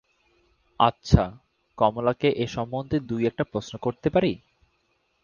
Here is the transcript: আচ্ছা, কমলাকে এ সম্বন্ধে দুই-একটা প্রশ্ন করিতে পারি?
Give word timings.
আচ্ছা, 0.79 1.23
কমলাকে 1.77 2.29
এ 2.35 2.45
সম্বন্ধে 2.47 2.97
দুই-একটা 2.99 3.43
প্রশ্ন 3.43 3.73
করিতে 3.77 4.09
পারি? 4.09 4.31